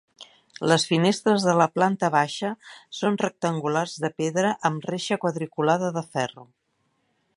[0.69, 2.51] Les finestres de la planta baixa
[3.01, 6.49] són rectangulars de pedra amb reixa quadriculada de ferro.